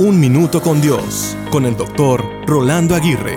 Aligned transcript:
Un 0.00 0.18
Minuto 0.18 0.62
con 0.62 0.80
Dios, 0.80 1.36
con 1.50 1.66
el 1.66 1.76
doctor 1.76 2.24
Rolando 2.46 2.94
Aguirre. 2.94 3.36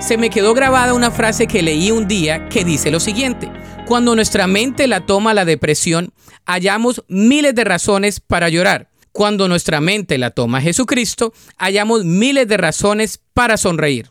Se 0.00 0.16
me 0.16 0.30
quedó 0.30 0.54
grabada 0.54 0.94
una 0.94 1.10
frase 1.10 1.46
que 1.46 1.60
leí 1.60 1.90
un 1.90 2.08
día 2.08 2.48
que 2.48 2.64
dice 2.64 2.90
lo 2.90 3.00
siguiente. 3.00 3.52
Cuando 3.84 4.14
nuestra 4.14 4.46
mente 4.46 4.86
la 4.86 5.04
toma 5.04 5.34
la 5.34 5.44
depresión, 5.44 6.14
hallamos 6.46 7.04
miles 7.08 7.54
de 7.54 7.64
razones 7.64 8.18
para 8.18 8.48
llorar. 8.48 8.88
Cuando 9.12 9.46
nuestra 9.46 9.82
mente 9.82 10.16
la 10.16 10.30
toma 10.30 10.62
Jesucristo, 10.62 11.34
hallamos 11.58 12.02
miles 12.02 12.48
de 12.48 12.56
razones 12.56 13.20
para 13.34 13.58
sonreír. 13.58 14.08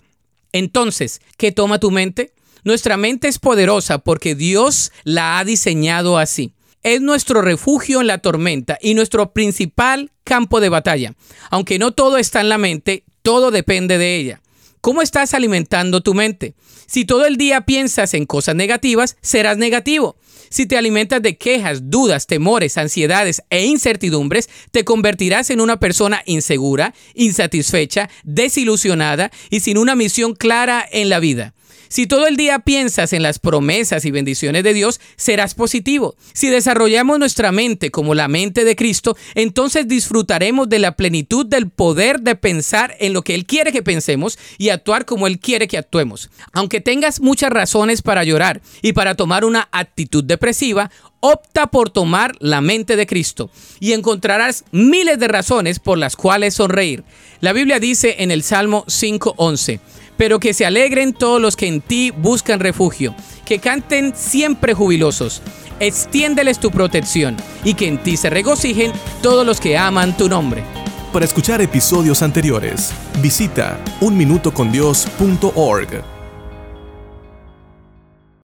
Entonces, 0.51 1.21
¿qué 1.37 1.51
toma 1.51 1.79
tu 1.79 1.89
mente? 1.89 2.35
Nuestra 2.63 2.97
mente 2.97 3.27
es 3.27 3.39
poderosa 3.39 3.97
porque 3.97 4.35
Dios 4.35 4.91
la 5.05 5.39
ha 5.39 5.43
diseñado 5.43 6.19
así 6.19 6.53
es 6.83 7.01
nuestro 7.01 7.41
refugio 7.41 8.01
en 8.01 8.07
la 8.07 8.19
tormenta 8.19 8.77
y 8.81 8.93
nuestro 8.93 9.33
principal 9.33 10.11
campo 10.23 10.59
de 10.59 10.69
batalla. 10.69 11.15
Aunque 11.49 11.79
no 11.79 11.91
todo 11.93 12.17
está 12.17 12.41
en 12.41 12.49
la 12.49 12.57
mente, 12.57 13.05
todo 13.21 13.51
depende 13.51 13.97
de 13.97 14.17
ella. 14.17 14.41
¿Cómo 14.81 15.01
estás 15.01 15.33
alimentando 15.33 16.01
tu 16.01 16.13
mente? 16.13 16.55
Si 16.85 17.05
todo 17.05 17.25
el 17.25 17.37
día 17.37 17.61
piensas 17.61 18.13
en 18.13 18.25
cosas 18.25 18.55
negativas, 18.55 19.15
serás 19.21 19.57
negativo. 19.57 20.17
Si 20.49 20.65
te 20.65 20.77
alimentas 20.77 21.21
de 21.21 21.37
quejas, 21.37 21.89
dudas, 21.89 22.27
temores, 22.27 22.77
ansiedades 22.77 23.41
e 23.49 23.65
incertidumbres, 23.65 24.49
te 24.71 24.83
convertirás 24.83 25.49
en 25.49 25.61
una 25.61 25.79
persona 25.79 26.21
insegura, 26.25 26.93
insatisfecha, 27.15 28.09
desilusionada 28.23 29.31
y 29.49 29.61
sin 29.61 29.77
una 29.77 29.95
misión 29.95 30.35
clara 30.35 30.85
en 30.91 31.09
la 31.09 31.19
vida. 31.19 31.53
Si 31.87 32.07
todo 32.07 32.27
el 32.27 32.37
día 32.37 32.59
piensas 32.59 33.13
en 33.13 33.23
las 33.23 33.39
promesas 33.39 34.05
y 34.05 34.11
bendiciones 34.11 34.63
de 34.63 34.73
Dios, 34.73 34.99
serás 35.15 35.53
positivo. 35.53 36.15
Si 36.33 36.49
desarrollamos 36.49 37.19
nuestra 37.19 37.51
mente 37.51 37.91
como 37.91 38.15
la 38.15 38.27
mente 38.27 38.65
de 38.65 38.75
Cristo, 38.75 39.15
entonces 39.35 39.87
disfrutaremos 39.87 40.69
de 40.69 40.79
la 40.79 40.95
plenitud 40.95 41.45
del 41.45 41.69
poder 41.69 42.21
de 42.21 42.35
pensar 42.35 42.95
en 42.99 43.13
lo 43.13 43.21
que 43.21 43.35
Él 43.35 43.45
quiere 43.45 43.71
que 43.71 43.83
pensemos 43.83 44.39
y 44.57 44.69
actuar 44.69 45.05
como 45.05 45.27
Él 45.27 45.39
quiere 45.39 45.67
que 45.67 45.77
actuemos. 45.77 46.29
Aunque 46.51 46.81
tengas 46.81 47.21
muchas 47.21 47.51
razones 47.51 48.01
para 48.01 48.23
llorar 48.23 48.61
y 48.81 48.93
para 48.93 49.15
tomar 49.15 49.45
una 49.45 49.69
actitud 49.71 50.23
depresiva, 50.23 50.89
opta 51.19 51.67
por 51.67 51.89
tomar 51.89 52.35
la 52.39 52.59
mente 52.59 52.97
de 52.97 53.07
Cristo 53.07 53.49
y 53.79 53.93
encontrarás 53.93 54.65
miles 54.71 55.19
de 55.19 55.29
razones 55.29 55.79
por 55.79 55.97
las 55.97 56.17
cuales 56.17 56.55
sonreír. 56.55 57.05
La 57.39 57.53
Biblia 57.53 57.79
dice 57.79 58.17
en 58.19 58.29
el 58.29 58.43
Salmo 58.43 58.83
5.11, 58.87 59.79
pero 60.17 60.39
que 60.39 60.53
se 60.53 60.65
alegren 60.65 61.13
todos 61.13 61.41
los 61.41 61.55
que 61.55 61.67
en 61.67 61.81
ti 61.81 62.11
buscan 62.11 62.59
refugio, 62.59 63.15
que 63.45 63.59
canten 63.59 64.13
siempre 64.15 64.73
jubilosos. 64.73 65.41
Extiéndeles 65.79 66.59
tu 66.59 66.71
protección 66.71 67.35
y 67.63 67.73
que 67.73 67.87
en 67.87 67.97
ti 67.97 68.17
se 68.17 68.29
regocijen 68.29 68.91
todos 69.21 69.45
los 69.45 69.59
que 69.59 69.77
aman 69.77 70.15
tu 70.15 70.29
nombre. 70.29 70.63
Para 71.11 71.25
escuchar 71.25 71.61
episodios 71.61 72.23
anteriores, 72.23 72.91
visita 73.21 73.79
unminutocondios.org. 74.01 76.22